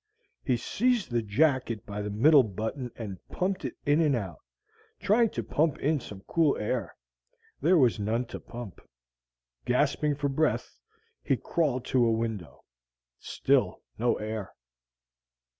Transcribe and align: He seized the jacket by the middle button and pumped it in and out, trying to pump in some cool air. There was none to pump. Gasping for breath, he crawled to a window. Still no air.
He 0.43 0.57
seized 0.57 1.11
the 1.11 1.21
jacket 1.21 1.85
by 1.85 2.01
the 2.01 2.09
middle 2.09 2.41
button 2.41 2.91
and 2.95 3.19
pumped 3.29 3.65
it 3.65 3.75
in 3.85 4.01
and 4.01 4.15
out, 4.15 4.39
trying 4.99 5.29
to 5.29 5.43
pump 5.43 5.77
in 5.77 5.99
some 5.99 6.21
cool 6.21 6.57
air. 6.57 6.95
There 7.61 7.77
was 7.77 7.99
none 7.99 8.25
to 8.33 8.39
pump. 8.39 8.81
Gasping 9.63 10.15
for 10.15 10.27
breath, 10.27 10.79
he 11.23 11.37
crawled 11.37 11.85
to 11.85 12.03
a 12.03 12.11
window. 12.11 12.63
Still 13.19 13.83
no 13.99 14.15
air. 14.15 14.55